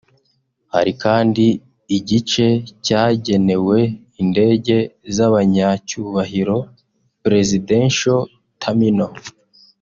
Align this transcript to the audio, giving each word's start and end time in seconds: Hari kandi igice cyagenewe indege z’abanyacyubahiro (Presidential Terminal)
Hari 0.73 0.91
kandi 1.03 1.45
igice 1.97 2.47
cyagenewe 2.85 3.79
indege 4.21 4.77
z’abanyacyubahiro 5.15 6.57
(Presidential 7.25 8.21
Terminal) 8.63 9.13